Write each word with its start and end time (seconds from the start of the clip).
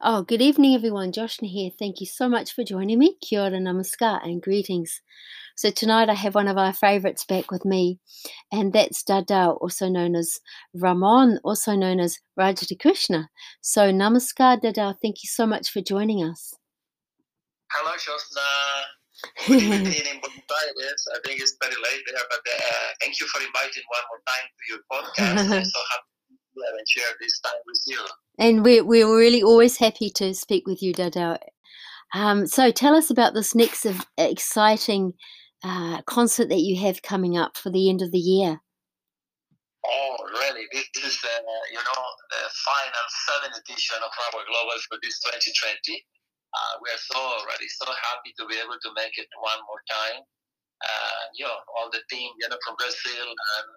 Oh, 0.00 0.22
good 0.22 0.40
evening, 0.40 0.74
everyone. 0.74 1.12
Joshna 1.12 1.48
here. 1.48 1.70
Thank 1.78 2.00
you 2.00 2.06
so 2.06 2.28
much 2.28 2.52
for 2.52 2.64
joining 2.64 2.98
me. 2.98 3.16
Kia 3.20 3.42
ora, 3.42 3.58
namaskar, 3.58 4.24
and 4.24 4.40
greetings. 4.40 5.00
So, 5.56 5.70
tonight 5.70 6.08
I 6.08 6.14
have 6.14 6.34
one 6.34 6.48
of 6.48 6.56
our 6.56 6.72
favorites 6.72 7.24
back 7.24 7.50
with 7.50 7.64
me, 7.64 8.00
and 8.50 8.72
that's 8.72 9.02
Dada, 9.02 9.50
also 9.50 9.88
known 9.88 10.16
as 10.16 10.40
Ramon, 10.74 11.38
also 11.44 11.76
known 11.76 12.00
as 12.00 12.18
Rajati 12.38 12.80
Krishna. 12.80 13.28
So, 13.60 13.92
namaskar, 13.92 14.60
Dada. 14.60 14.96
Thank 15.02 15.22
you 15.22 15.28
so 15.28 15.46
much 15.46 15.70
for 15.70 15.82
joining 15.82 16.24
us. 16.24 16.54
Hello, 17.70 17.92
Joshna. 17.92 18.48
Good 19.46 19.62
evening 19.62 20.14
in 20.14 20.20
Buenos 20.20 20.50
Aires. 20.50 21.08
I 21.14 21.18
think 21.24 21.40
it's 21.40 21.56
very 21.60 21.76
late 21.76 22.02
there, 22.06 22.24
but 22.30 22.40
uh, 22.40 22.88
thank 23.00 23.20
you 23.20 23.26
for 23.26 23.40
inviting 23.40 23.82
one 23.88 24.02
more 24.10 24.22
time 24.26 24.48
to 24.56 24.62
your 24.72 24.80
podcast. 24.90 25.52
I'm 25.58 25.64
so 25.64 25.80
happy 25.92 26.11
and 26.56 26.88
share 26.88 27.12
this 27.20 27.40
time 27.40 27.60
with 27.66 27.82
you. 27.86 28.00
And 28.38 28.64
we're, 28.64 28.84
we're 28.84 29.16
really 29.16 29.42
always 29.42 29.76
happy 29.78 30.10
to 30.16 30.34
speak 30.34 30.66
with 30.66 30.82
you, 30.82 30.92
Dada. 30.92 31.38
Um, 32.14 32.46
so 32.46 32.70
tell 32.70 32.94
us 32.94 33.10
about 33.10 33.34
this 33.34 33.54
next 33.54 33.86
of, 33.86 34.04
exciting 34.18 35.14
uh, 35.64 36.02
concert 36.02 36.48
that 36.48 36.60
you 36.60 36.76
have 36.82 37.02
coming 37.02 37.36
up 37.36 37.56
for 37.56 37.70
the 37.70 37.88
end 37.88 38.02
of 38.02 38.12
the 38.12 38.18
year. 38.18 38.60
Oh, 39.82 40.16
really? 40.30 40.66
This 40.72 40.86
is, 41.02 41.18
uh, 41.24 41.64
you 41.70 41.80
know, 41.82 42.02
the 42.30 42.42
final 42.62 43.06
seventh 43.26 43.58
edition 43.66 43.98
of 43.98 44.12
our 44.14 44.44
Global 44.46 44.78
for 44.86 44.98
this 45.02 45.18
2020. 45.26 46.04
Uh, 46.52 46.74
we 46.84 46.92
are 46.92 47.00
so 47.00 47.18
already 47.18 47.66
so 47.66 47.88
happy 47.88 48.30
to 48.38 48.44
be 48.46 48.60
able 48.60 48.76
to 48.76 48.90
make 48.94 49.16
it 49.16 49.26
one 49.40 49.58
more 49.66 49.82
time. 49.88 50.20
Uh, 50.82 51.22
you 51.34 51.46
know, 51.46 51.58
all 51.78 51.88
the 51.90 52.02
team, 52.10 52.30
you 52.38 52.46
know, 52.46 52.58
from 52.66 52.76
Brazil 52.76 53.26
and 53.26 53.68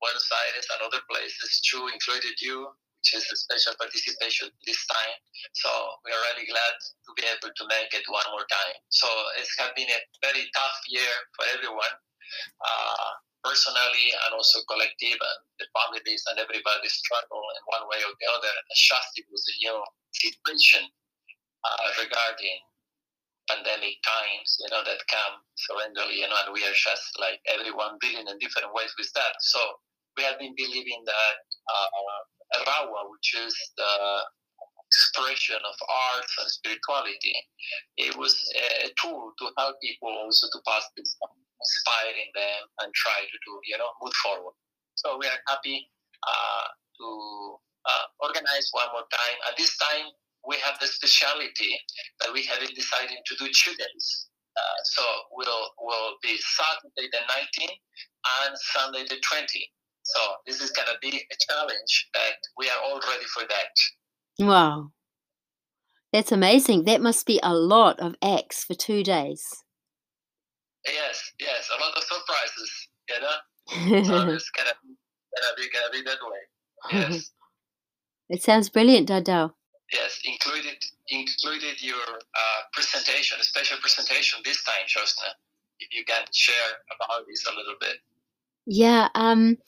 Buenos 0.00 0.28
Aires 0.30 0.66
and 0.72 0.80
other 0.86 1.02
places 1.08 1.60
too, 1.64 1.88
included 1.88 2.36
you, 2.40 2.68
which 3.00 3.22
is 3.22 3.24
a 3.30 3.36
special 3.36 3.74
participation 3.78 4.50
this 4.66 4.80
time. 4.86 5.16
So 5.54 5.70
we 6.04 6.12
are 6.12 6.22
really 6.32 6.46
glad 6.48 6.74
to 6.80 7.10
be 7.14 7.24
able 7.26 7.52
to 7.54 7.64
make 7.70 7.94
it 7.94 8.06
one 8.10 8.26
more 8.32 8.46
time. 8.50 8.76
So 8.90 9.08
it's 9.38 9.52
has 9.58 9.72
been 9.76 9.88
a 9.88 10.00
very 10.20 10.44
tough 10.52 10.78
year 10.90 11.14
for 11.38 11.44
everyone, 11.54 11.96
uh, 12.60 13.10
personally 13.46 14.10
and 14.26 14.34
also 14.34 14.58
collective, 14.66 15.16
and 15.16 15.40
the 15.62 15.66
families 15.70 16.26
and 16.28 16.42
everybody 16.42 16.88
struggle 16.90 17.44
in 17.54 17.62
one 17.70 17.86
way 17.86 18.02
or 18.02 18.10
the 18.18 18.26
other, 18.26 18.54
adjusting 18.74 19.26
with 19.30 19.44
the 19.46 19.54
new 19.62 19.78
situation 20.10 20.82
uh, 21.62 21.86
regarding 22.02 22.58
pandemic 23.48 23.96
times, 24.02 24.48
you 24.60 24.68
know, 24.70 24.82
that 24.84 25.00
come 25.10 25.40
surrendering, 25.56 26.18
you 26.18 26.28
know, 26.28 26.38
and 26.44 26.52
we 26.52 26.62
are 26.66 26.76
just 26.76 27.06
like 27.18 27.40
everyone 27.46 27.98
dealing 28.00 28.26
in 28.26 28.36
different 28.38 28.72
ways 28.74 28.92
with 28.98 29.10
that. 29.14 29.34
So 29.40 29.60
we 30.16 30.24
have 30.24 30.38
been 30.38 30.54
believing 30.56 31.02
that 31.06 31.36
uh, 31.70 32.62
Rawa, 32.66 33.10
which 33.10 33.34
is 33.36 33.54
the 33.76 33.92
expression 34.86 35.58
of 35.58 35.76
art 36.14 36.28
and 36.40 36.48
spirituality, 36.50 37.34
it 37.96 38.16
was 38.16 38.34
a 38.84 38.90
tool 39.00 39.32
to 39.38 39.44
help 39.58 39.76
people 39.82 40.10
also 40.10 40.46
to 40.52 40.58
pass 40.66 40.86
this, 40.96 41.16
inspiring 41.60 42.30
them 42.34 42.60
and 42.82 42.94
try 42.94 43.20
to 43.24 43.38
do, 43.44 43.52
you 43.66 43.76
know, 43.78 43.90
move 44.02 44.14
forward. 44.22 44.54
So 44.94 45.18
we 45.18 45.26
are 45.26 45.40
happy 45.48 45.90
uh, 46.22 46.66
to 47.00 47.08
uh, 47.84 48.04
organize 48.20 48.68
one 48.72 48.88
more 48.92 49.06
time. 49.10 49.36
At 49.50 49.56
this 49.56 49.76
time, 49.76 50.12
we 50.46 50.56
have 50.64 50.78
the 50.80 50.86
speciality 50.86 51.78
that 52.20 52.32
we 52.32 52.44
have 52.44 52.60
decided 52.74 53.18
to 53.26 53.34
do 53.36 53.46
two 53.52 53.74
days. 53.74 54.28
Uh, 54.56 54.80
so 54.84 55.02
we'll 55.32 55.68
will 55.80 56.14
be 56.22 56.38
Saturday 56.38 57.10
the 57.12 57.18
19th 57.28 57.80
and 58.42 58.56
Sunday 58.72 59.04
the 59.08 59.16
20th. 59.16 59.72
So 60.04 60.20
this 60.46 60.60
is 60.60 60.70
gonna 60.70 60.96
be 61.02 61.08
a 61.08 61.52
challenge 61.52 62.08
that 62.14 62.38
we 62.56 62.68
are 62.68 62.80
all 62.84 63.00
ready 63.00 63.26
for 63.34 63.42
that. 63.42 64.46
Wow. 64.46 64.92
That's 66.12 66.32
amazing. 66.32 66.84
That 66.84 67.02
must 67.02 67.26
be 67.26 67.40
a 67.42 67.52
lot 67.52 68.00
of 68.00 68.14
acts 68.22 68.64
for 68.64 68.74
two 68.74 69.02
days. 69.02 69.44
Yes, 70.86 71.32
yes, 71.40 71.68
a 71.76 71.80
lot 71.82 71.96
of 71.96 72.02
surprises, 72.04 72.88
you 73.08 73.20
know. 73.20 74.04
so 74.04 74.28
it's 74.32 74.50
gonna, 74.50 74.70
gonna 74.70 75.54
be 75.56 75.68
gonna 75.68 75.90
be 75.92 76.02
that 76.02 76.18
way. 76.22 76.38
Yes. 76.92 77.32
it 78.30 78.42
sounds 78.42 78.70
brilliant, 78.70 79.08
Dada. 79.08 79.55
Yes, 79.92 80.20
included 80.24 80.84
included 81.08 81.80
your 81.80 82.02
uh, 82.02 82.60
presentation, 82.72 83.38
a 83.40 83.44
special 83.44 83.78
presentation 83.78 84.40
this 84.44 84.62
time, 84.64 84.86
Joshna. 84.86 85.28
If 85.78 85.94
you 85.94 86.04
can 86.04 86.24
share 86.32 86.72
about 86.94 87.26
this 87.28 87.46
a 87.46 87.54
little 87.54 87.76
bit. 87.80 87.96
Yeah, 88.66 89.08
um, 89.14 89.58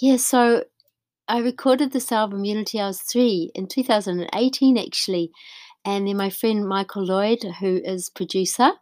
yeah. 0.00 0.16
So 0.16 0.64
I 1.28 1.40
recorded 1.40 1.92
this 1.92 2.10
album 2.10 2.46
Unity 2.46 2.80
Hours 2.80 3.02
Three 3.02 3.50
in 3.54 3.66
2018, 3.66 4.78
actually, 4.78 5.30
and 5.84 6.08
then 6.08 6.16
my 6.16 6.30
friend 6.30 6.66
Michael 6.66 7.04
Lloyd, 7.04 7.42
who 7.60 7.80
is 7.84 8.08
producer, 8.08 8.72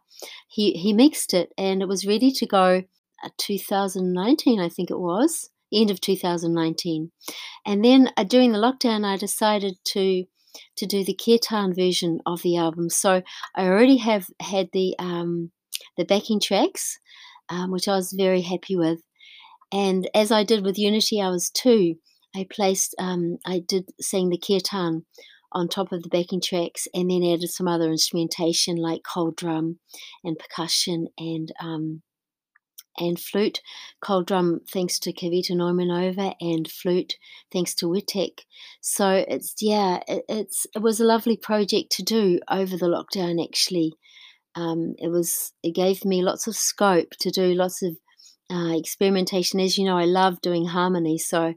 he 0.47 0.73
he 0.73 0.93
mixed 0.93 1.33
it, 1.33 1.51
and 1.57 1.81
it 1.81 1.87
was 1.87 2.07
ready 2.07 2.31
to 2.31 2.45
go. 2.45 2.83
Uh, 3.23 3.29
2019, 3.37 4.59
I 4.59 4.69
think 4.69 4.91
it 4.91 4.99
was 4.99 5.49
end 5.73 5.89
of 5.89 5.99
2019, 5.99 7.11
and 7.65 7.83
then 7.83 8.11
uh, 8.15 8.23
during 8.23 8.53
the 8.53 8.59
lockdown, 8.59 9.05
I 9.05 9.17
decided 9.17 9.75
to 9.85 10.25
to 10.77 10.85
do 10.85 11.03
the 11.03 11.13
kirtan 11.15 11.73
version 11.73 12.19
of 12.25 12.41
the 12.41 12.57
album. 12.57 12.89
So 12.89 13.21
I 13.55 13.65
already 13.65 13.97
have 13.97 14.27
had 14.39 14.69
the 14.73 14.95
um, 14.99 15.51
the 15.97 16.05
backing 16.05 16.39
tracks, 16.39 16.97
um, 17.49 17.71
which 17.71 17.87
I 17.87 17.95
was 17.95 18.13
very 18.13 18.41
happy 18.41 18.75
with. 18.75 18.99
And 19.71 20.09
as 20.13 20.31
I 20.31 20.43
did 20.43 20.63
with 20.63 20.77
Unity 20.77 21.19
Hours 21.19 21.49
too, 21.49 21.95
I 22.35 22.45
placed 22.49 22.95
um, 22.99 23.37
I 23.45 23.61
did 23.67 23.89
sing 23.99 24.29
the 24.29 24.37
kirtan 24.37 25.05
on 25.51 25.69
top 25.69 25.91
of 25.91 26.03
the 26.03 26.09
backing 26.09 26.41
tracks, 26.41 26.87
and 26.93 27.09
then 27.09 27.23
added 27.23 27.49
some 27.49 27.67
other 27.67 27.89
instrumentation 27.89 28.75
like 28.75 29.01
cold 29.03 29.37
drum 29.37 29.79
and 30.23 30.37
percussion 30.37 31.07
and 31.17 31.51
um, 31.61 32.01
and 32.97 33.19
flute. 33.19 33.61
Cold 34.01 34.27
drum 34.27 34.61
thanks 34.71 34.99
to 34.99 35.13
Kavita 35.13 35.51
Neumanova 35.51 36.35
and 36.39 36.69
flute 36.69 37.15
thanks 37.51 37.73
to 37.75 37.87
Witek. 37.87 38.41
So 38.81 39.25
it's 39.27 39.55
yeah, 39.61 39.99
it, 40.07 40.23
it's 40.29 40.65
it 40.75 40.79
was 40.79 40.99
a 40.99 41.05
lovely 41.05 41.37
project 41.37 41.91
to 41.93 42.03
do 42.03 42.39
over 42.49 42.77
the 42.77 42.87
lockdown. 42.87 43.43
Actually, 43.43 43.93
um, 44.55 44.95
it 44.97 45.09
was 45.09 45.53
it 45.63 45.75
gave 45.75 46.05
me 46.05 46.21
lots 46.21 46.47
of 46.47 46.55
scope 46.55 47.11
to 47.19 47.31
do 47.31 47.53
lots 47.53 47.81
of 47.81 47.97
uh, 48.51 48.77
experimentation. 48.77 49.59
As 49.59 49.77
you 49.77 49.85
know, 49.85 49.97
I 49.97 50.05
love 50.05 50.41
doing 50.41 50.65
harmony, 50.65 51.17
so. 51.17 51.53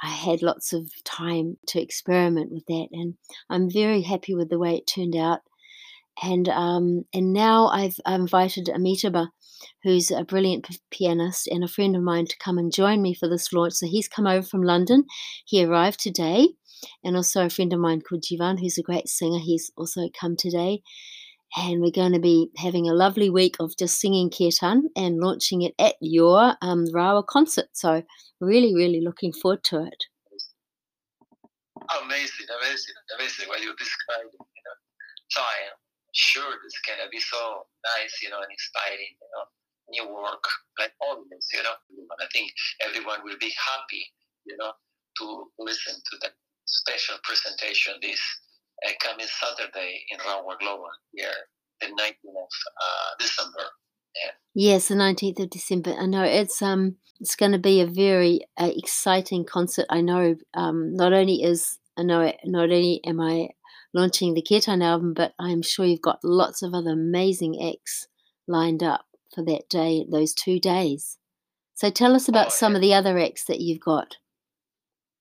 I 0.00 0.10
had 0.10 0.42
lots 0.42 0.72
of 0.72 0.92
time 1.02 1.58
to 1.66 1.82
experiment 1.82 2.52
with 2.52 2.64
that, 2.66 2.86
and 2.92 3.14
I'm 3.50 3.68
very 3.68 4.02
happy 4.02 4.32
with 4.32 4.48
the 4.48 4.56
way 4.56 4.76
it 4.76 4.86
turned 4.86 5.16
out. 5.16 5.40
And 6.22 6.48
um, 6.48 7.04
and 7.12 7.32
now 7.32 7.66
I've 7.66 7.98
invited 8.06 8.68
Amitabha 8.68 9.32
who's 9.82 10.10
a 10.10 10.24
brilliant 10.24 10.66
pianist 10.90 11.48
and 11.48 11.64
a 11.64 11.68
friend 11.68 11.96
of 11.96 12.02
mine, 12.02 12.26
to 12.26 12.36
come 12.38 12.58
and 12.58 12.72
join 12.72 13.02
me 13.02 13.14
for 13.14 13.28
this 13.28 13.52
launch. 13.52 13.74
So 13.74 13.86
he's 13.86 14.08
come 14.08 14.26
over 14.26 14.46
from 14.46 14.62
London. 14.62 15.04
He 15.44 15.64
arrived 15.64 16.00
today. 16.00 16.48
And 17.02 17.16
also 17.16 17.44
a 17.44 17.50
friend 17.50 17.72
of 17.72 17.80
mine 17.80 18.02
called 18.02 18.22
Jivan, 18.22 18.60
who's 18.60 18.78
a 18.78 18.82
great 18.82 19.08
singer. 19.08 19.40
He's 19.40 19.72
also 19.76 20.08
come 20.18 20.36
today. 20.36 20.82
And 21.56 21.80
we're 21.80 21.90
going 21.90 22.12
to 22.12 22.20
be 22.20 22.50
having 22.56 22.88
a 22.88 22.94
lovely 22.94 23.30
week 23.30 23.56
of 23.58 23.76
just 23.76 23.98
singing 24.00 24.30
kirtan 24.30 24.90
and 24.94 25.18
launching 25.18 25.62
it 25.62 25.74
at 25.78 25.96
your 26.00 26.54
um, 26.62 26.84
Rawa 26.94 27.26
concert. 27.26 27.68
So 27.72 28.04
really, 28.40 28.74
really 28.74 29.00
looking 29.00 29.32
forward 29.32 29.64
to 29.64 29.84
it. 29.84 30.04
Amazing, 32.04 32.46
amazing, 32.60 32.94
amazing 33.18 33.48
what 33.48 33.60
you 33.60 33.74
described. 33.76 34.34
You 34.34 34.62
know? 34.66 35.42
Am 35.42 35.87
sure 36.12 36.54
it's 36.64 36.80
gonna 36.86 37.08
be 37.10 37.20
so 37.20 37.66
nice, 37.96 38.22
you 38.22 38.30
know, 38.30 38.40
and 38.40 38.50
inspiring, 38.50 39.14
you 39.20 39.30
know, 39.34 39.44
new 39.90 40.06
work 40.14 40.44
like 40.78 40.92
always, 41.00 41.46
you 41.52 41.62
know. 41.62 41.76
I 42.20 42.26
think 42.32 42.52
everyone 42.84 43.20
will 43.24 43.38
be 43.40 43.52
happy, 43.56 44.04
you 44.44 44.56
know, 44.56 44.72
to 45.18 45.50
listen 45.58 45.94
to 45.94 46.16
that 46.22 46.32
special 46.66 47.16
presentation 47.24 47.94
this 48.02 48.20
uh, 48.86 48.92
coming 49.00 49.26
Saturday 49.26 50.04
in 50.10 50.18
Rawa 50.20 50.58
Global 50.60 50.88
here, 51.12 51.30
the 51.80 51.86
19th 51.86 52.36
of 52.36 52.48
uh, 52.82 53.10
December. 53.18 53.64
Yeah. 54.14 54.30
Yes, 54.54 54.88
the 54.88 54.94
19th 54.94 55.40
of 55.40 55.50
December. 55.50 55.94
I 55.98 56.06
know 56.06 56.22
it's 56.22 56.60
um 56.62 56.96
it's 57.20 57.36
going 57.36 57.52
to 57.52 57.58
be 57.58 57.80
a 57.80 57.86
very 57.86 58.40
uh, 58.56 58.70
exciting 58.74 59.44
concert. 59.44 59.86
I 59.90 60.00
know 60.00 60.36
um 60.54 60.94
not 60.94 61.12
only 61.12 61.42
is 61.42 61.78
I 61.96 62.02
know 62.02 62.32
not 62.44 62.64
only 62.70 63.00
am 63.04 63.20
I 63.20 63.50
launching 63.94 64.34
the 64.34 64.42
kirtan 64.42 64.82
album, 64.82 65.14
but 65.14 65.32
I'm 65.38 65.62
sure 65.62 65.84
you've 65.84 66.02
got 66.02 66.20
lots 66.22 66.62
of 66.62 66.74
other 66.74 66.92
amazing 66.92 67.60
acts 67.62 68.06
lined 68.46 68.82
up 68.82 69.06
for 69.34 69.44
that 69.44 69.68
day, 69.68 70.04
those 70.10 70.34
two 70.34 70.58
days. 70.58 71.18
So 71.74 71.90
tell 71.90 72.14
us 72.14 72.28
about 72.28 72.48
oh, 72.48 72.50
some 72.50 72.72
yeah. 72.72 72.76
of 72.76 72.82
the 72.82 72.94
other 72.94 73.18
acts 73.18 73.44
that 73.44 73.60
you've 73.60 73.80
got. 73.80 74.16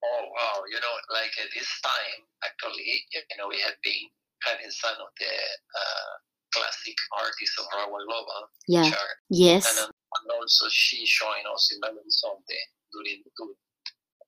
Oh 0.04 0.26
wow! 0.34 0.64
You 0.72 0.80
know, 0.80 0.96
like 1.14 1.32
at 1.38 1.50
this 1.54 1.70
time, 1.84 2.26
actually, 2.44 3.06
you 3.14 3.38
know, 3.38 3.48
we 3.50 3.62
have 3.62 3.78
been 3.84 4.10
having 4.44 4.70
some 4.70 4.98
of 4.98 5.10
the 5.20 5.30
uh, 5.30 6.14
classic 6.54 6.98
artists 7.14 7.58
of 7.60 7.66
Rawa 7.74 8.02
Global. 8.06 8.50
Yeah. 8.68 8.90
Are, 8.90 9.14
yes. 9.30 9.70
And, 9.70 9.90
and, 9.90 10.32
also 10.34 10.66
she 10.70 11.06
showing 11.06 11.44
us 11.54 11.70
in 11.74 11.82
Belo 11.82 12.02
Horizonte 12.02 12.60
during 12.94 13.22
the 13.22 13.32
good 13.38 13.54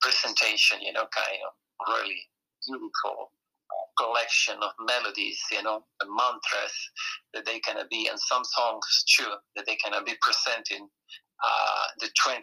presentation. 0.01 0.81
You 0.81 0.93
know, 0.93 1.07
kind 1.09 1.39
of 1.41 1.53
really 1.89 2.29
beautiful 2.67 3.31
collection 3.99 4.55
of 4.63 4.71
melodies, 4.79 5.39
you 5.51 5.61
know, 5.61 5.83
the 5.99 6.07
mantras 6.07 6.75
that 7.33 7.45
they 7.45 7.59
can 7.59 7.75
be, 7.91 8.07
and 8.07 8.19
some 8.19 8.43
songs 8.43 9.03
too 9.07 9.29
that 9.55 9.65
they 9.65 9.75
can 9.75 9.91
be 10.05 10.15
presenting 10.21 10.87
uh, 11.43 11.85
the 11.99 12.09
20 12.23 12.39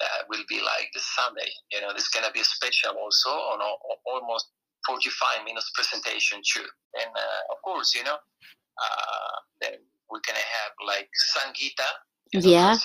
uh, 0.00 0.22
will 0.28 0.44
be 0.48 0.60
like 0.60 0.88
the 0.94 1.00
Sunday. 1.00 1.50
You 1.72 1.80
know, 1.80 1.92
this 1.92 2.08
gonna 2.08 2.32
be 2.32 2.40
a 2.40 2.44
special 2.44 2.96
also 3.00 3.30
on 3.30 3.60
a, 3.60 3.70
almost 4.06 4.52
45 4.86 5.44
minutes 5.44 5.70
presentation 5.74 6.40
too. 6.44 6.66
And 7.00 7.10
uh, 7.10 7.52
of 7.52 7.62
course, 7.62 7.94
you 7.94 8.04
know, 8.04 8.16
uh, 8.16 9.36
then 9.60 9.78
we're 10.10 10.24
gonna 10.26 10.38
have 10.38 10.72
like 10.86 11.08
Sangita. 11.34 11.88
You 12.32 12.40
know, 12.40 12.48
yeah. 12.50 12.76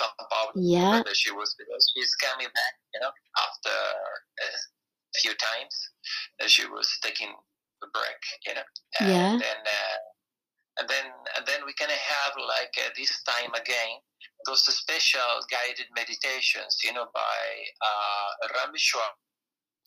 yeah. 0.55 1.01
She 1.13 1.31
was 1.31 1.55
she's 1.93 2.15
coming 2.15 2.47
back, 2.47 2.73
you 2.93 3.01
know, 3.01 3.11
after 3.37 3.75
a 4.39 5.19
few 5.19 5.31
times. 5.35 5.75
That 6.39 6.49
she 6.49 6.65
was 6.65 6.87
taking 7.03 7.35
break, 7.91 8.21
you 8.45 8.53
know. 8.55 8.67
And 8.99 9.09
yeah. 9.09 9.31
then 9.37 9.59
uh, 9.65 9.97
and 10.79 10.87
then 10.89 11.05
and 11.37 11.43
then 11.45 11.59
we're 11.65 11.77
gonna 11.77 11.97
have 11.97 12.33
like 12.37 12.73
uh, 12.79 12.89
this 12.95 13.11
time 13.23 13.53
again 13.53 13.99
those 14.45 14.63
special 14.63 15.39
guided 15.47 15.87
meditations, 15.95 16.79
you 16.83 16.91
know, 16.91 17.07
by 17.13 17.43
uh, 17.79 18.47
Rameshwar. 18.55 19.11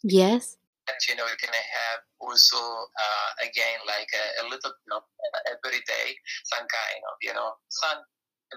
Yes. 0.02 0.56
And 0.88 0.96
you 1.08 1.16
know, 1.16 1.26
we're 1.26 1.43
gonna 1.43 1.66
have 1.66 2.00
also 2.20 2.56
uh, 2.56 3.31
again 3.43 3.82
like 3.87 4.08
a, 4.14 4.25
a 4.40 4.49
little, 4.49 4.72
you 4.87 4.90
know, 4.90 5.02
every 5.50 5.82
day 5.84 6.14
some 6.44 6.64
kind 6.64 7.00
of, 7.10 7.14
you 7.20 7.34
know, 7.34 7.58
some 7.69 8.00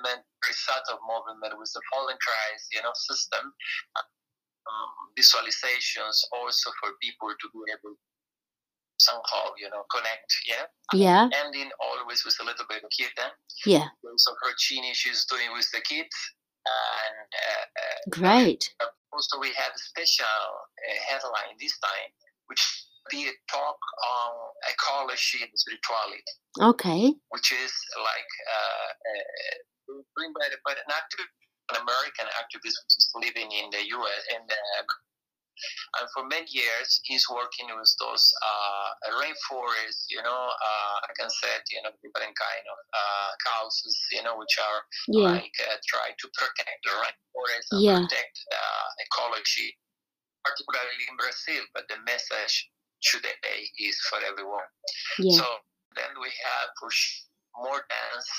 very 0.05 0.21
subtle 0.53 1.01
movement 1.09 1.57
with 1.57 1.71
the 1.73 1.81
Feldenkrais, 1.89 2.69
you 2.71 2.81
know, 2.81 2.93
system. 2.93 3.53
Um, 4.69 5.09
visualizations 5.17 6.21
also 6.29 6.69
for 6.77 6.93
people 7.01 7.33
to 7.33 7.47
be 7.49 7.73
able 7.73 7.97
somehow, 8.99 9.55
you 9.57 9.69
know, 9.71 9.83
connect. 9.89 10.29
Yeah. 10.45 10.65
Yeah. 10.93 11.29
Ending 11.45 11.71
always 11.79 12.23
with 12.23 12.35
a 12.41 12.45
little 12.45 12.65
bit 12.67 12.83
of 12.83 12.91
kirtan. 12.91 13.31
Yeah. 13.65 13.87
So 14.17 14.35
Rochini, 14.43 14.93
she's 14.93 15.25
doing 15.25 15.51
with 15.55 15.67
the 15.71 15.81
kids. 15.81 16.15
And 16.67 17.29
uh, 17.33 17.65
uh 17.79 17.99
great. 18.11 18.69
Also, 19.11 19.39
we 19.39 19.49
have 19.57 19.73
a 19.73 19.79
special 19.79 20.27
uh, 20.27 20.97
headline 21.09 21.57
this 21.57 21.73
time, 21.79 22.11
which 22.45 22.61
be 23.09 23.25
a 23.25 23.33
talk 23.49 23.79
on 23.79 24.31
ecology 24.69 25.41
and 25.41 25.49
spirituality. 25.55 26.35
Okay. 26.61 27.15
Which 27.33 27.49
is 27.51 27.73
like 27.97 28.31
uh, 28.45 28.89
uh, 29.09 30.29
by, 30.35 30.45
by 30.61 30.73
an 30.77 30.91
active, 30.93 31.25
an 31.73 31.81
American 31.81 32.27
activist 32.37 32.77
living 33.17 33.49
in 33.49 33.73
the 33.73 33.81
U.S. 33.97 34.21
in 34.35 34.45
the 34.45 34.59
and 35.99 36.07
for 36.13 36.23
many 36.27 36.47
years, 36.49 37.01
he's 37.03 37.25
working 37.29 37.67
with 37.73 37.91
those 37.99 38.25
uh, 38.41 38.87
rainforests, 39.19 40.07
you 40.09 40.21
know, 40.21 40.41
uh, 40.49 40.95
I 41.03 41.11
can 41.17 41.29
say, 41.29 41.51
you 41.71 41.81
know, 41.83 41.91
different 42.03 42.35
kind 42.35 42.65
of 42.69 42.77
uh, 42.93 43.31
causes, 43.43 43.95
you 44.11 44.23
know, 44.23 44.37
which 44.37 44.55
are 44.59 44.79
yeah. 45.07 45.39
like 45.39 45.55
uh, 45.67 45.77
try 45.87 46.13
to 46.13 46.25
protect 46.35 46.79
the 46.83 46.93
rainforest 46.95 47.67
and 47.71 47.81
yeah. 47.81 47.99
protect 48.03 48.35
uh, 48.51 48.87
ecology, 49.03 49.75
particularly 50.45 51.05
in 51.09 51.15
Brazil. 51.17 51.63
But 51.73 51.89
the 51.89 51.99
message 52.05 52.69
today 53.01 53.67
is 53.79 53.97
for 54.07 54.19
everyone. 54.23 54.69
Yeah. 55.17 55.39
So 55.39 55.45
then 55.95 56.11
we 56.21 56.29
have 56.29 56.69
for 56.79 56.91
more 57.57 57.81
dance 57.87 58.29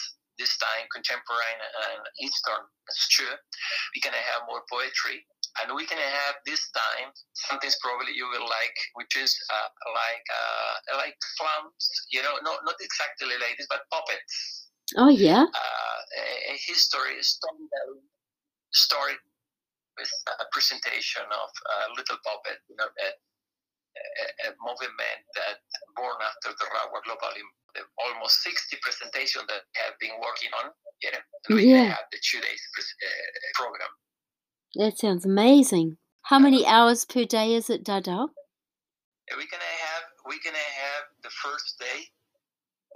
this 0.40 0.56
time 0.56 0.88
contemporary 0.88 1.60
and 1.60 2.00
Eastern. 2.24 2.64
That's 2.88 3.08
true. 3.12 3.28
We're 3.28 4.04
gonna 4.04 4.24
have 4.32 4.48
more 4.48 4.64
poetry 4.72 5.28
and 5.62 5.74
we 5.74 5.86
can 5.86 5.98
have 5.98 6.36
this 6.46 6.62
time 6.70 7.10
something 7.34 7.70
probably 7.82 8.12
you 8.14 8.26
will 8.30 8.46
like, 8.46 8.76
which 8.94 9.16
is 9.16 9.34
uh, 9.50 9.70
like 9.94 10.26
uh, 10.30 10.74
like 10.96 11.16
slums, 11.36 11.84
you 12.10 12.22
know, 12.22 12.38
not 12.42 12.62
not 12.64 12.78
exactly 12.80 13.34
like 13.38 13.58
this, 13.58 13.66
but 13.68 13.86
puppets. 13.90 14.70
Oh 14.96 15.10
yeah. 15.10 15.46
Uh, 15.46 15.98
a, 16.18 16.24
a, 16.50 16.56
history, 16.66 17.22
story, 17.22 17.62
story 18.74 19.14
with 19.94 20.10
a 20.42 20.46
presentation 20.50 21.22
of 21.30 21.50
a 21.50 21.94
little 21.94 22.18
puppet, 22.26 22.58
you 22.66 22.74
know, 22.74 22.90
a, 22.90 23.08
a, 23.14 24.24
a 24.46 24.58
movement 24.58 25.22
that 25.38 25.62
born 25.94 26.18
after 26.18 26.50
the 26.58 26.66
Rawa 26.74 26.98
Global 27.06 27.30
almost 27.98 28.42
60 28.42 28.76
presentations 28.82 29.46
that 29.46 29.62
have 29.78 29.94
been 30.00 30.14
working 30.18 30.50
on, 30.58 30.74
you 31.02 31.10
know, 31.14 31.22
and 31.22 31.54
we 31.54 31.70
yeah. 31.70 31.94
have 31.94 32.08
the 32.10 32.18
two 32.18 32.40
days 32.40 32.62
uh, 32.74 33.14
program. 33.54 33.90
That 34.76 34.98
sounds 34.98 35.24
amazing. 35.24 35.98
How 36.22 36.38
many 36.38 36.64
hours 36.64 37.04
per 37.04 37.24
day 37.24 37.54
is 37.54 37.70
it, 37.70 37.82
Dada? 37.82 38.30
We're 39.30 39.50
gonna 39.50 39.74
have 39.82 40.04
we're 40.26 40.42
gonna 40.44 40.58
have 40.58 41.04
the 41.22 41.30
first 41.30 41.78
day 41.78 42.06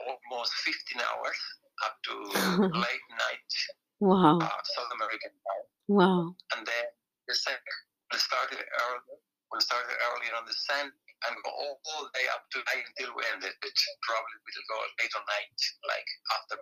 almost 0.06 0.53
15 0.62 1.03
hours 1.03 1.38
up 1.82 1.99
to 2.06 2.15
late 2.79 3.06
night. 3.11 3.53
Wow. 3.99 4.38
Uh, 4.38 4.62
South 4.62 4.91
American 4.94 5.31
time. 5.31 5.65
Wow. 5.88 6.35
And 6.55 6.67
then 6.67 6.87
the 7.26 7.35
second 7.35 7.79
we 8.12 8.19
started 8.19 8.59
early. 8.59 9.19
We 9.50 9.61
started 9.61 9.94
earlier 9.99 10.35
on 10.38 10.47
the 10.47 10.55
sun 10.55 10.91
and 10.91 11.32
go 11.43 11.50
all, 11.50 11.81
all 11.91 12.05
day 12.15 12.26
up 12.35 12.47
to 12.55 12.59
night 12.71 12.87
until 12.87 13.15
we 13.17 13.23
ended. 13.35 13.50
It 13.50 13.75
probably 14.03 14.38
we 14.47 14.50
will 14.55 14.71
go 14.71 14.79
late 15.03 15.15
on 15.19 15.26
night, 15.26 15.59
like 15.91 16.09
after. 16.38 16.56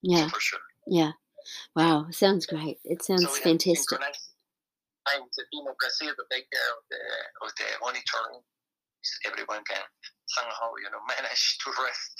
Yeah. 0.00 0.28
For 0.28 0.40
sure. 0.40 0.64
Yeah. 0.86 1.12
Wow. 1.76 2.08
Sounds 2.12 2.46
great. 2.46 2.78
It 2.84 3.04
sounds 3.04 3.28
so 3.28 3.40
fantastic 3.44 4.00
team 5.52 5.64
of 5.66 5.76
to 5.78 6.24
take 6.30 6.46
care 6.50 6.70
of 6.76 6.82
the 6.90 7.02
of 7.44 7.48
the 7.56 7.66
monitoring. 7.80 8.42
Everyone 9.26 9.62
can 9.64 9.82
somehow, 10.28 10.68
you 10.82 10.90
know, 10.90 11.00
manage 11.08 11.58
to 11.64 11.70
rest. 11.70 12.14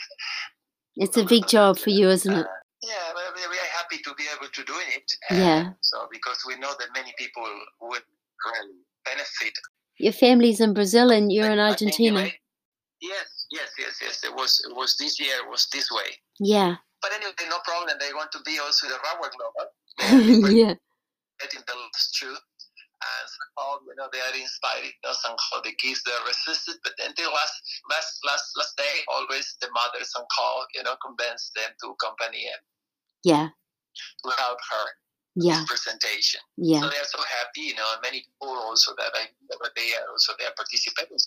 It's 0.97 1.17
a 1.17 1.25
big 1.25 1.47
job 1.47 1.79
for 1.79 1.91
you, 1.91 2.09
isn't 2.09 2.33
it? 2.33 2.47
Uh, 2.47 2.61
yeah, 2.83 3.13
we 3.51 3.57
are 3.59 3.73
happy 3.77 3.99
to 4.03 4.15
be 4.17 4.25
able 4.37 4.51
to 4.51 4.65
do 4.65 4.75
it. 4.95 5.11
Yeah. 5.31 5.71
So 5.81 6.09
because 6.11 6.39
we 6.47 6.57
know 6.59 6.73
that 6.79 6.89
many 6.95 7.13
people 7.19 7.47
would 7.83 8.03
really 8.47 8.79
benefit. 9.05 9.53
Your 9.99 10.13
family's 10.13 10.61
in 10.61 10.75
Brazil 10.75 11.11
and 11.11 11.33
you're 11.33 11.51
in 11.51 11.59
Argentina. 11.59 12.19
Anyway, 12.19 12.35
yes, 13.01 13.47
yes, 13.51 13.71
yes, 13.79 13.99
yes. 14.01 14.25
It 14.25 14.35
was 14.35 14.63
it 14.69 14.77
was 14.77 14.97
this 14.97 15.19
year 15.19 15.35
it 15.45 15.51
was 15.51 15.67
this 15.73 15.91
way. 15.91 16.11
Yeah. 16.39 16.77
But 17.03 17.13
anyway, 17.13 17.33
no 17.49 17.59
problem. 17.65 17.97
They 18.01 18.13
want 18.13 18.31
to 18.33 18.39
be 18.45 18.59
also 18.59 18.87
the 18.89 18.95
Rawa 18.95 19.29
Global. 19.35 20.51
yeah. 20.51 20.75
Getting 21.41 21.63
the 21.67 21.75
last 21.75 22.17
two 22.19 22.35
and 22.99 23.25
somehow 23.31 23.79
you 23.87 23.95
know 23.95 24.11
they 24.11 24.19
are 24.19 24.35
inspiring 24.35 24.95
us 25.07 25.23
somehow 25.23 25.63
the 25.63 25.75
kids 25.79 26.03
they 26.03 26.15
resisted 26.27 26.75
but 26.83 26.95
until 27.07 27.31
last 27.31 27.57
last 27.91 28.19
last 28.27 28.47
last 28.59 28.75
day 28.75 29.07
always 29.07 29.55
the 29.63 29.71
mothers 29.71 30.11
mother 30.11 30.27
somehow 30.27 30.67
you 30.75 30.83
know 30.83 30.99
convinced 30.99 31.55
them 31.55 31.71
to 31.79 31.95
accompany 31.95 32.51
him. 32.51 32.61
Yeah. 33.23 33.49
Without 34.23 34.59
her 34.59 34.87
yeah. 35.39 35.63
presentation 35.67 36.43
yeah. 36.59 36.83
So 36.83 36.91
they 36.91 36.99
are 36.99 37.13
so 37.15 37.23
happy 37.23 37.71
you 37.71 37.77
know 37.79 37.87
and 37.95 38.03
many 38.03 38.27
people 38.27 38.59
also 38.59 38.95
that 38.99 39.15
I 39.15 39.31
but 39.63 39.75
they 39.79 39.95
are 39.95 40.07
also 40.11 40.35
they 40.39 40.47
are 40.47 40.57
participating. 40.59 41.19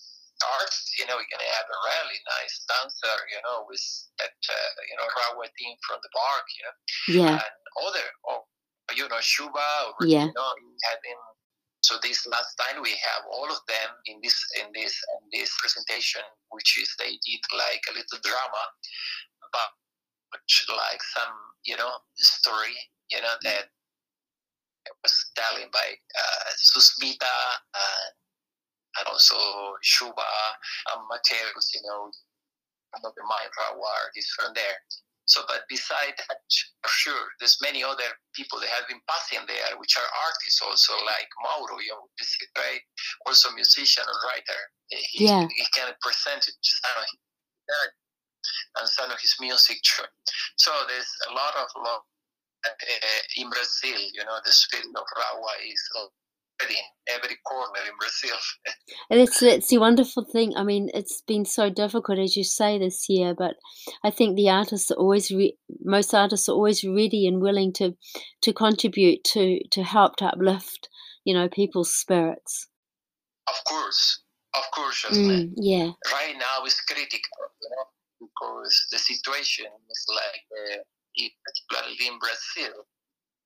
Art 0.42 0.74
you 0.98 1.06
know 1.06 1.22
we're 1.22 1.30
gonna 1.30 1.54
have 1.54 1.70
a 1.70 1.80
really 1.86 2.18
nice 2.26 2.66
dancer 2.66 3.14
you 3.30 3.38
know 3.46 3.62
with 3.70 3.86
that 4.18 4.34
uh, 4.34 4.70
you 4.90 4.98
know 4.98 5.06
railway 5.14 5.54
team 5.54 5.78
from 5.86 6.02
the 6.02 6.10
park 6.10 6.46
you 6.58 6.64
know. 6.66 6.76
Yeah. 7.14 7.38
And 7.38 7.62
other 7.78 8.08
oh 8.26 8.50
you 8.98 9.08
know 9.08 9.22
Shuba 9.22 9.70
or 9.86 10.02
yeah. 10.02 10.26
you 10.26 10.34
know 10.34 10.50
having 10.90 11.20
so 11.92 12.00
this 12.00 12.24
last 12.28 12.56
time 12.56 12.82
we 12.82 12.96
have 12.96 13.28
all 13.28 13.52
of 13.52 13.60
them 13.68 13.90
in 14.08 14.24
this 14.24 14.40
in 14.64 14.72
this 14.72 14.96
in 15.20 15.28
this 15.36 15.52
presentation, 15.60 16.24
which 16.56 16.80
is 16.80 16.88
they 16.96 17.20
did 17.20 17.44
like 17.52 17.84
a 17.92 17.94
little 18.00 18.20
drama, 18.24 18.64
but 19.52 19.76
like 20.72 21.04
some 21.04 21.36
you 21.68 21.76
know 21.76 21.92
story 22.16 22.80
you 23.12 23.20
know 23.20 23.36
that 23.44 23.68
was 25.04 25.32
telling 25.36 25.68
by 25.74 25.84
uh, 26.16 26.50
Susmita 26.56 27.36
and, 29.00 29.08
also 29.08 29.36
Shuba 29.82 30.32
and 30.94 31.02
Mateus, 31.10 31.72
you 31.74 31.82
know, 31.84 32.12
another 32.96 33.24
mind 33.28 33.52
Rawar 33.60 34.10
is 34.16 34.30
from 34.32 34.54
there. 34.56 34.80
So, 35.26 35.42
but 35.48 35.64
beside 35.70 36.18
that, 36.18 36.42
for 36.82 36.90
sure, 36.90 37.26
there's 37.40 37.58
many 37.62 37.84
other 37.84 38.10
people 38.36 38.60
that 38.60 38.70
have 38.74 38.88
been 38.90 39.02
passing 39.08 39.40
there, 39.48 39.78
which 39.78 39.96
are 39.96 40.10
artists 40.28 40.60
also, 40.60 40.94
like 41.06 41.30
Mauro, 41.46 41.80
you 41.80 41.94
know, 41.94 42.10
right? 42.58 42.82
Also 43.26 43.54
musician 43.54 44.04
and 44.04 44.20
writer. 44.28 44.62
He, 44.90 45.26
yeah. 45.26 45.48
he 45.48 45.66
can 45.72 45.94
present 46.02 46.48
it 46.48 46.56
some 46.60 46.98
of 46.98 47.06
his 47.06 47.22
and 48.80 48.88
some 48.90 49.12
of 49.12 49.20
his 49.22 49.36
music. 49.40 49.78
Too. 49.84 50.04
So 50.58 50.72
there's 50.88 51.12
a 51.30 51.34
lot 51.34 51.54
of 51.56 51.70
love 51.78 52.04
uh, 52.66 53.22
in 53.38 53.50
Brazil. 53.50 54.00
You 54.14 54.26
know, 54.26 54.40
the 54.44 54.52
spirit 54.52 54.88
of 54.90 55.06
Rawa 55.06 55.54
is 55.64 55.82
in 56.70 57.14
every 57.16 57.38
corner 57.46 57.80
in 57.86 57.94
Brazil. 58.00 58.38
and 59.10 59.20
it's 59.20 59.42
it's 59.42 59.68
the 59.70 59.78
wonderful 59.78 60.26
thing. 60.32 60.54
I 60.56 60.64
mean, 60.64 60.90
it's 60.94 61.22
been 61.28 61.46
so 61.46 61.70
difficult, 61.70 62.20
as 62.20 62.36
you 62.38 62.44
say, 62.44 62.78
this 62.78 63.06
year. 63.10 63.34
But 63.38 63.56
I 64.04 64.12
think 64.12 64.36
the 64.36 64.50
artists 64.50 64.92
are 64.92 64.96
always 64.98 65.32
re- 65.32 65.58
most 65.84 66.14
artists 66.14 66.48
are 66.50 66.54
always 66.54 66.84
ready 66.84 67.28
and 67.28 67.42
willing 67.42 67.74
to 67.74 67.96
to 68.44 68.54
contribute 68.54 69.24
to 69.34 69.60
to 69.72 69.84
help 69.84 70.18
to 70.18 70.26
uplift, 70.26 70.90
you 71.26 71.34
know, 71.34 71.50
people's 71.50 71.94
spirits. 71.94 72.68
Of 73.48 73.56
course, 73.66 74.22
Of 74.56 74.64
course, 74.72 75.06
Mm, 75.12 75.54
yeah. 75.58 75.92
right 76.12 76.36
now 76.38 76.66
is 76.66 76.80
critical, 76.82 77.44
you 77.62 77.70
know, 77.72 77.86
because 78.20 78.88
the 78.92 79.00
situation 79.00 79.66
is 79.90 80.06
like, 80.10 80.44
uh, 80.62 80.78
particularly 81.46 82.08
in 82.08 82.20
Brazil, 82.20 82.86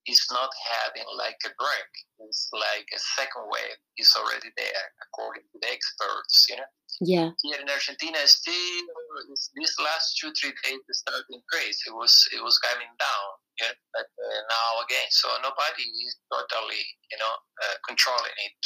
is 0.08 0.22
not 0.32 0.50
having 0.72 1.06
like 1.18 1.38
a 1.46 1.52
break. 1.58 1.92
It's 2.28 2.50
like 2.54 2.88
a 2.94 3.00
second 3.18 3.46
wave 3.50 3.80
is 3.98 4.12
already 4.18 4.50
there, 4.58 4.86
according 5.04 5.44
to 5.52 5.58
the 5.62 5.70
experts, 5.72 6.46
you 6.50 6.58
know. 6.58 6.70
Yeah. 7.02 7.30
Here 7.44 7.60
in 7.60 7.68
Argentina, 7.70 8.20
still 8.28 8.86
this- 9.30 9.52
these 9.56 9.76
last 9.80 10.18
two 10.18 10.32
three 10.40 10.54
days 10.64 10.80
it 10.88 10.96
started 10.96 11.26
to 11.28 11.36
increase. 11.36 11.80
It 11.88 11.94
was 11.94 12.14
it 12.32 12.42
was 12.42 12.58
coming 12.60 12.92
down, 13.00 13.28
yeah, 13.60 13.74
but 13.94 14.08
uh, 14.08 14.42
now 14.50 14.70
again, 14.86 15.10
so 15.12 15.28
nobody 15.44 15.84
is 16.08 16.16
totally, 16.32 16.84
you 17.12 17.18
know, 17.20 17.34
uh, 17.64 17.76
controlling 17.88 18.38
it. 18.48 18.62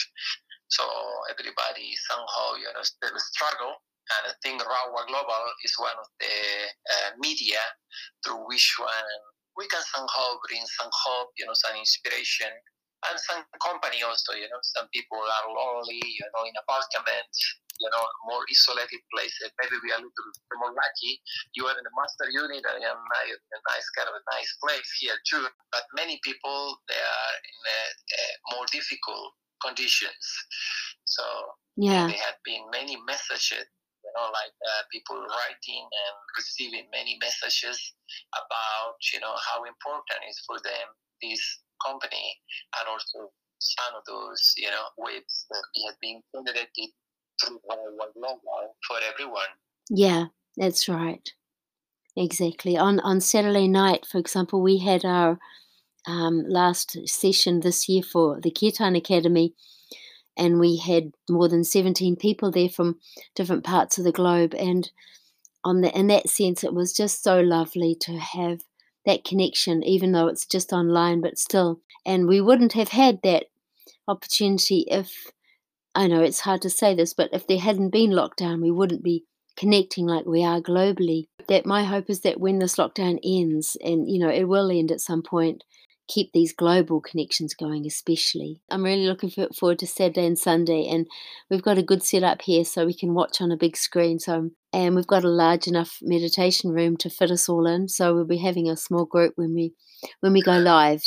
So 0.69 0.85
everybody 1.33 1.95
somehow, 2.09 2.55
you 2.61 2.69
know, 2.73 2.83
still 2.83 3.17
struggle. 3.33 3.73
And 4.09 4.31
I 4.31 4.33
think 4.41 4.61
Rawa 4.61 5.05
Global 5.07 5.43
is 5.63 5.73
one 5.77 5.97
of 5.97 6.07
the 6.19 6.35
uh, 6.93 7.09
media 7.19 7.61
through 8.25 8.45
which 8.47 8.75
one 8.79 9.09
we 9.59 9.67
can 9.67 9.83
somehow 9.93 10.39
bring 10.47 10.63
some 10.79 10.89
hope, 10.89 11.35
you 11.37 11.45
know, 11.45 11.53
some 11.53 11.75
inspiration, 11.75 12.49
and 13.11 13.15
some 13.27 13.43
company 13.59 14.01
also. 14.03 14.33
You 14.33 14.47
know, 14.47 14.61
some 14.63 14.87
people 14.95 15.19
are 15.19 15.45
lonely, 15.51 15.99
you 15.99 16.27
know, 16.35 16.43
in 16.47 16.55
apartments, 16.63 17.37
you 17.79 17.89
know, 17.91 18.03
more 18.31 18.43
isolated 18.47 19.03
places. 19.11 19.51
Maybe 19.61 19.75
we 19.83 19.91
are 19.91 19.99
a 19.99 20.03
little 20.03 20.25
bit 20.31 20.57
more 20.59 20.71
lucky. 20.71 21.19
You 21.59 21.67
are 21.67 21.75
in 21.75 21.83
a 21.85 21.93
master 21.95 22.27
unit 22.31 22.63
and 22.63 22.79
a 22.83 22.93
nice, 22.95 23.35
a 23.35 23.59
nice 23.71 23.87
kind 23.99 24.07
of 24.09 24.15
a 24.15 24.23
nice 24.35 24.51
place 24.63 24.89
here 25.03 25.19
too. 25.27 25.43
But 25.75 25.83
many 25.95 26.19
people 26.23 26.79
they 26.87 26.99
are 26.99 27.33
in 27.43 27.59
a, 27.67 27.81
a 27.83 28.23
more 28.55 28.65
difficult 28.71 29.35
conditions. 29.63 30.23
So 31.05 31.23
Yeah. 31.77 32.07
there 32.07 32.23
have 32.27 32.39
been 32.43 32.63
many 32.71 32.95
messages, 33.07 33.65
you 34.09 34.13
know, 34.17 34.33
like 34.33 34.53
uh, 34.65 34.83
people 34.89 35.21
writing 35.21 35.85
and 35.85 36.15
receiving 36.33 36.89
many 36.89 37.17
messages 37.21 37.77
about, 38.33 38.97
you 39.13 39.21
know, 39.21 39.33
how 39.45 39.63
important 39.63 40.25
is 40.25 40.41
for 40.49 40.57
them 40.65 40.87
this 41.21 41.41
company 41.85 42.33
and 42.79 42.89
also 42.89 43.29
some 43.61 43.93
of 43.93 44.03
those, 44.07 44.41
you 44.57 44.69
know, 44.69 44.89
waves 44.97 45.45
that 45.49 45.63
have 45.85 45.99
been 46.01 46.21
generated 46.33 46.89
through 47.41 47.59
Worldwide 47.69 48.13
Global 48.15 48.75
for 48.87 48.97
everyone. 49.13 49.53
Yeah, 49.89 50.25
that's 50.57 50.89
right. 50.89 51.29
Exactly. 52.17 52.77
On 52.77 52.99
on 53.01 53.21
Saturday 53.21 53.67
night, 53.67 54.05
for 54.05 54.17
example, 54.17 54.61
we 54.61 54.79
had 54.79 55.05
our 55.05 55.39
um, 56.07 56.43
last 56.47 56.97
session 57.07 57.59
this 57.59 57.87
year 57.87 58.03
for 58.03 58.39
the 58.41 58.51
Kirtan 58.51 58.95
Academy, 58.95 59.53
and 60.39 60.59
we 60.59 60.77
had 60.77 61.11
more 61.29 61.47
than 61.49 61.63
seventeen 61.63 62.15
people 62.15 62.51
there 62.51 62.69
from 62.69 62.99
different 63.35 63.63
parts 63.63 63.97
of 63.97 64.05
the 64.05 64.11
globe. 64.11 64.55
And 64.55 64.89
on 65.63 65.81
the 65.81 65.95
in 65.97 66.07
that 66.07 66.29
sense, 66.29 66.63
it 66.63 66.73
was 66.73 66.93
just 66.93 67.21
so 67.23 67.41
lovely 67.41 67.95
to 68.01 68.13
have 68.13 68.61
that 69.05 69.23
connection, 69.23 69.83
even 69.83 70.11
though 70.11 70.27
it's 70.27 70.45
just 70.45 70.73
online, 70.73 71.21
but 71.21 71.37
still. 71.37 71.81
And 72.05 72.27
we 72.27 72.41
wouldn't 72.41 72.73
have 72.73 72.89
had 72.89 73.19
that 73.23 73.45
opportunity 74.07 74.85
if 74.89 75.31
I 75.95 76.07
know 76.07 76.21
it's 76.21 76.41
hard 76.41 76.61
to 76.63 76.69
say 76.69 76.95
this, 76.95 77.13
but 77.13 77.29
if 77.33 77.45
there 77.47 77.59
hadn't 77.59 77.89
been 77.89 78.11
lockdown, 78.11 78.61
we 78.61 78.71
wouldn't 78.71 79.03
be 79.03 79.25
connecting 79.57 80.05
like 80.07 80.25
we 80.25 80.43
are 80.43 80.61
globally. 80.61 81.27
That 81.47 81.65
my 81.65 81.83
hope 81.83 82.09
is 82.09 82.21
that 82.21 82.39
when 82.39 82.59
this 82.59 82.75
lockdown 82.75 83.19
ends, 83.23 83.75
and 83.83 84.09
you 84.09 84.19
know 84.19 84.29
it 84.29 84.47
will 84.47 84.71
end 84.71 84.91
at 84.91 85.01
some 85.01 85.23
point, 85.23 85.63
keep 86.09 86.33
these 86.33 86.51
global 86.53 86.99
connections 86.99 87.53
going. 87.53 87.85
Especially, 87.85 88.61
I'm 88.69 88.83
really 88.83 89.07
looking 89.07 89.29
forward 89.53 89.79
to 89.79 89.87
Saturday 89.87 90.25
and 90.25 90.37
Sunday, 90.37 90.87
and 90.89 91.07
we've 91.49 91.61
got 91.61 91.77
a 91.77 91.83
good 91.83 92.03
setup 92.03 92.41
here 92.41 92.65
so 92.65 92.85
we 92.85 92.93
can 92.93 93.13
watch 93.13 93.39
on 93.39 93.51
a 93.51 93.57
big 93.57 93.77
screen. 93.77 94.19
So, 94.19 94.49
and 94.73 94.95
we've 94.95 95.07
got 95.07 95.23
a 95.23 95.29
large 95.29 95.67
enough 95.67 95.99
meditation 96.01 96.71
room 96.71 96.97
to 96.97 97.09
fit 97.09 97.31
us 97.31 97.47
all 97.47 97.65
in. 97.65 97.87
So 97.87 98.13
we'll 98.13 98.25
be 98.25 98.39
having 98.39 98.69
a 98.69 98.75
small 98.75 99.05
group 99.05 99.33
when 99.37 99.53
we 99.53 99.73
when 100.19 100.33
we 100.33 100.41
go 100.41 100.57
live 100.57 101.01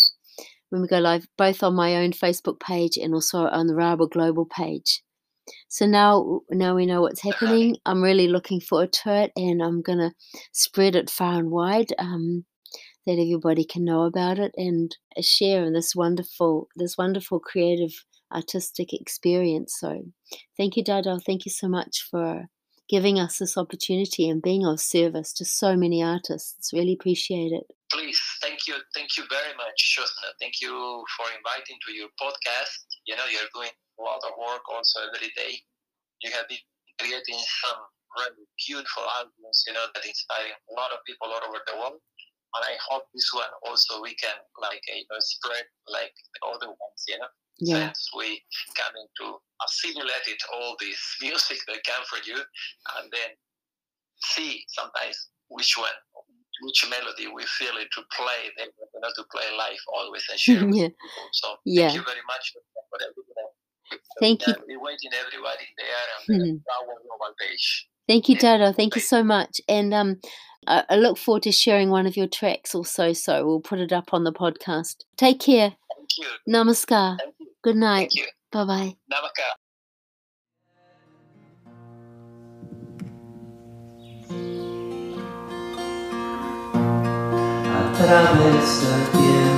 when 0.73 0.81
we 0.81 0.89
go 0.89 1.01
live, 1.01 1.27
both 1.37 1.63
on 1.63 1.75
my 1.75 1.97
own 1.97 2.13
Facebook 2.13 2.59
page 2.59 2.97
and 2.97 3.13
also 3.13 3.47
on 3.47 3.67
the 3.67 3.75
Rawa 3.75 4.11
Global 4.11 4.47
page. 4.47 5.03
So 5.69 5.85
now, 5.85 6.41
now 6.51 6.75
we 6.75 6.87
know 6.87 7.03
what's 7.03 7.23
happening. 7.23 7.77
I'm 7.85 8.03
really 8.03 8.27
looking 8.27 8.59
forward 8.59 8.91
to 9.05 9.13
it, 9.25 9.33
and 9.37 9.63
I'm 9.63 9.83
gonna 9.83 10.13
spread 10.53 10.97
it 10.97 11.11
far 11.11 11.39
and 11.39 11.51
wide, 11.51 11.93
um, 11.99 12.47
that 13.07 13.13
everybody 13.13 13.65
can 13.65 13.85
know 13.85 14.03
about 14.03 14.39
it 14.39 14.53
and 14.57 14.97
uh, 15.17 15.23
share 15.23 15.65
in 15.65 15.73
this 15.73 15.95
wonderful, 15.95 16.69
this 16.77 16.97
wonderful 16.97 17.41
creative 17.41 17.93
artistic 18.33 18.93
experience. 18.93 19.75
So, 19.79 20.03
thank 20.57 20.77
you, 20.77 20.85
Dado. 20.85 21.19
Thank 21.19 21.45
you 21.45 21.51
so 21.51 21.69
much 21.69 22.07
for 22.11 22.49
giving 22.89 23.19
us 23.19 23.39
this 23.39 23.57
opportunity 23.57 24.29
and 24.29 24.43
being 24.43 24.67
of 24.67 24.81
service 24.81 25.33
to 25.33 25.45
so 25.45 25.77
many 25.77 26.03
artists. 26.03 26.73
Really 26.73 26.93
appreciate 26.93 27.53
it. 27.53 27.65
Please, 27.91 28.21
thank 28.41 28.67
you, 28.67 28.77
thank 28.95 29.17
you 29.17 29.25
very 29.29 29.57
much, 29.57 29.77
Shosna. 29.81 30.33
Thank 30.41 30.61
you 30.61 31.05
for 31.17 31.27
inviting 31.33 31.77
to 31.87 31.93
your 31.93 32.09
podcast. 32.21 32.85
You 33.07 33.17
know, 33.17 33.25
you're 33.33 33.49
doing 33.55 33.73
a 33.99 34.03
lot 34.03 34.21
of 34.25 34.33
work 34.37 34.61
also 34.69 35.01
every 35.15 35.33
day. 35.37 35.61
You 36.23 36.33
have 36.33 36.49
been 36.49 36.61
creating 37.01 37.41
some 37.65 37.81
really 38.17 38.45
beautiful 38.69 39.05
albums, 39.17 39.65
you 39.67 39.73
know, 39.73 39.89
that 39.95 40.05
inspiring 40.05 40.53
a 40.53 40.75
lot 40.77 40.93
of 40.93 41.01
people 41.09 41.33
all 41.33 41.41
over 41.49 41.61
the 41.65 41.77
world. 41.81 42.01
And 42.55 42.63
I 42.69 42.77
hope 42.89 43.05
this 43.15 43.31
one 43.33 43.49
also 43.67 44.01
we 44.03 44.15
can 44.17 44.37
like 44.61 44.83
you 44.89 45.05
know 45.11 45.21
spread 45.21 45.65
like 45.89 46.13
the 46.35 46.41
other 46.49 46.69
ones, 46.69 47.01
you 47.09 47.19
know. 47.19 47.29
Yeah, 47.61 47.93
Since 47.93 48.11
we 48.17 48.43
coming 48.75 49.07
to 49.21 49.39
assimilate 49.65 50.27
it 50.27 50.43
all 50.53 50.75
this 50.81 50.99
music 51.23 51.59
that 51.69 51.81
come 51.87 52.05
for 52.09 52.19
you 52.27 52.37
and 52.99 53.07
then 53.13 53.31
see 54.35 54.65
sometimes 54.69 55.17
which 55.49 55.77
one 55.77 55.99
which 56.63 56.85
melody 56.89 57.27
we 57.29 57.45
feel 57.59 57.77
it 57.77 57.89
to 57.93 58.03
play 58.17 58.51
then 58.57 58.69
you 58.95 59.01
know 59.01 59.11
to 59.17 59.25
play 59.33 59.45
live 59.57 59.83
always 59.95 60.23
and 60.31 60.39
share 60.39 60.63
yeah. 60.73 60.89
So 61.33 61.57
Yeah. 61.65 61.89
thank 61.89 61.95
you 61.99 62.05
very 62.05 62.25
much 62.27 62.45
for 62.91 62.99
everything. 63.03 63.51
Thank 64.21 64.47
you. 64.47 64.55
And 64.55 64.63
we 64.69 64.77
waiting 64.77 65.13
everybody 65.15 65.67
there 65.77 66.07
on 66.17 66.23
Mhm. 66.29 66.63
our 66.75 66.95
global 67.03 67.35
page. 67.41 67.89
Thank 68.09 68.29
you, 68.29 68.35
Yeah, 68.35 68.59
Dado. 68.59 68.73
Thank 68.73 68.95
you 68.97 69.01
so 69.01 69.23
much. 69.23 69.61
And 69.69 69.95
um, 69.95 70.21
I, 70.67 70.85
I 70.91 70.97
look 70.97 71.19
forward 71.19 71.45
to 71.45 71.53
sharing 71.53 71.91
one 71.91 72.07
of 72.07 72.17
your 72.17 72.27
tracks 72.27 72.75
also. 72.75 73.13
So 73.13 73.47
we'll 73.47 73.61
put 73.61 73.79
it 73.79 73.93
up 73.93 74.13
on 74.13 74.25
the 74.25 74.33
podcast. 74.33 75.05
Take 75.17 75.41
care. 75.41 75.75
Thank 75.97 76.11
you. 76.19 76.27
Namaskar. 76.53 77.19
Thank 77.19 77.35
you. 77.39 77.47
Good 77.63 77.77
night. 77.77 78.13
Bye 78.51 78.65
bye. 78.65 78.97
Namaskar. 79.11 79.53
a 87.75 87.93
través 87.99 88.83
del 88.83 89.11
tiempo. 89.13 89.52